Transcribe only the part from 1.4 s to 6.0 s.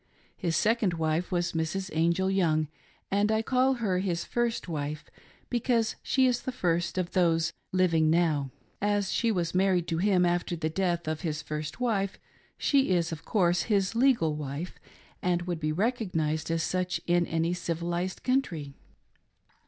Mrs. Angell Young; and I call her his first wife because